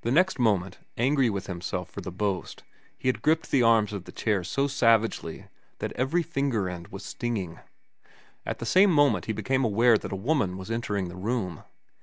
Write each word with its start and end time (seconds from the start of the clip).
The 0.00 0.10
next 0.10 0.38
moment, 0.38 0.78
angry 0.96 1.28
with 1.28 1.48
himself 1.48 1.90
for 1.90 2.00
the 2.00 2.10
boast, 2.10 2.62
he 2.96 3.08
had 3.10 3.20
gripped 3.20 3.50
the 3.50 3.62
arms 3.62 3.92
of 3.92 4.04
the 4.06 4.10
chair 4.10 4.42
so 4.42 4.66
savagely 4.66 5.48
that 5.80 5.92
every 5.92 6.22
finger 6.22 6.66
end 6.66 6.88
was 6.88 7.04
stinging. 7.04 7.58
At 8.46 8.58
the 8.58 8.64
same 8.64 8.90
moment 8.90 9.26
he 9.26 9.34
became 9.34 9.62
aware 9.62 9.98
that 9.98 10.12
a 10.14 10.16
woman 10.16 10.56
was 10.56 10.70
entering 10.70 11.10
the 11.10 11.14
room. 11.16 11.62